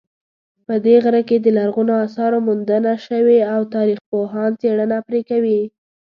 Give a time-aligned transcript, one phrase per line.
[0.65, 5.61] په دې غره کې د لرغونو آثارو موندنه شوې او تاریخپوهان څېړنه پرې کوي